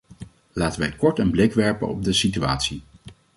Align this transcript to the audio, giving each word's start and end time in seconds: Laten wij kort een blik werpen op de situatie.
Laten 0.53 0.79
wij 0.79 0.91
kort 0.91 1.19
een 1.19 1.31
blik 1.31 1.53
werpen 1.53 1.87
op 1.87 2.03
de 2.03 2.13
situatie. 2.13 2.83